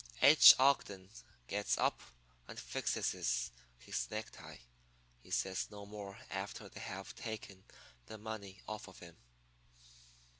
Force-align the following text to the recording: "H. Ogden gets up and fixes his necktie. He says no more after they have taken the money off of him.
"H. 0.23 0.55
Ogden 0.57 1.11
gets 1.47 1.77
up 1.77 2.01
and 2.47 2.59
fixes 2.59 3.51
his 3.81 4.09
necktie. 4.09 4.57
He 5.19 5.29
says 5.29 5.69
no 5.69 5.85
more 5.85 6.17
after 6.31 6.67
they 6.67 6.79
have 6.79 7.13
taken 7.13 7.63
the 8.07 8.17
money 8.17 8.63
off 8.67 8.87
of 8.87 8.97
him. 8.97 9.15